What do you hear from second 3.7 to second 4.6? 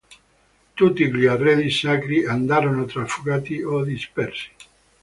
dispersi.